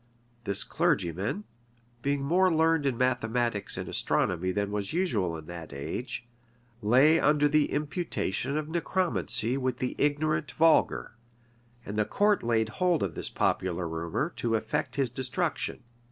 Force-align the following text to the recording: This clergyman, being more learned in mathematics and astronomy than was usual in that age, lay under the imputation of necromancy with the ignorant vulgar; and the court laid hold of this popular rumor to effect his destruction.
This 0.45 0.63
clergyman, 0.63 1.43
being 2.01 2.23
more 2.23 2.51
learned 2.51 2.87
in 2.87 2.97
mathematics 2.97 3.77
and 3.77 3.87
astronomy 3.87 4.51
than 4.51 4.71
was 4.71 4.93
usual 4.93 5.37
in 5.37 5.45
that 5.45 5.73
age, 5.73 6.27
lay 6.81 7.19
under 7.19 7.47
the 7.47 7.71
imputation 7.71 8.57
of 8.57 8.67
necromancy 8.67 9.57
with 9.57 9.77
the 9.77 9.93
ignorant 9.99 10.53
vulgar; 10.53 11.11
and 11.85 11.99
the 11.99 12.05
court 12.05 12.41
laid 12.41 12.69
hold 12.69 13.03
of 13.03 13.13
this 13.13 13.29
popular 13.29 13.87
rumor 13.87 14.31
to 14.37 14.55
effect 14.55 14.95
his 14.95 15.11
destruction. 15.11 15.83